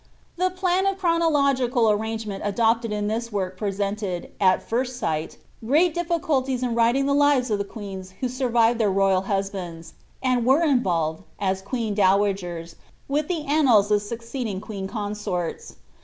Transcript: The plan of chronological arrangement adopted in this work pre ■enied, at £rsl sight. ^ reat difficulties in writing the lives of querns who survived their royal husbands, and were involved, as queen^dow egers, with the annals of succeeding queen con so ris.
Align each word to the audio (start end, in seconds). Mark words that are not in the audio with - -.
The 0.35 0.49
plan 0.49 0.87
of 0.87 0.97
chronological 0.97 1.87
arrangement 1.91 2.41
adopted 2.43 2.91
in 2.91 3.05
this 3.07 3.31
work 3.31 3.55
pre 3.55 3.69
■enied, 3.69 4.31
at 4.41 4.67
£rsl 4.67 4.87
sight. 4.87 5.37
^ 5.65 5.69
reat 5.69 5.93
difficulties 5.93 6.63
in 6.63 6.73
writing 6.73 7.05
the 7.05 7.13
lives 7.13 7.51
of 7.51 7.59
querns 7.59 8.13
who 8.13 8.27
survived 8.27 8.79
their 8.79 8.89
royal 8.89 9.21
husbands, 9.21 9.93
and 10.23 10.43
were 10.43 10.63
involved, 10.63 11.21
as 11.39 11.61
queen^dow 11.61 12.17
egers, 12.33 12.73
with 13.07 13.27
the 13.27 13.45
annals 13.45 13.91
of 13.91 14.01
succeeding 14.01 14.59
queen 14.59 14.87
con 14.87 15.13
so 15.13 15.35
ris. 15.35 15.75